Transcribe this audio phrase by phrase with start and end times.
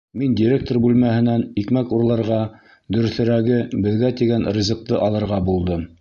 [0.19, 2.39] Мин директор бүлмәһенән икмәк урларға,
[2.97, 5.87] дөрөҫөрәге, беҙгә тигән ризыҡты алырға булдым.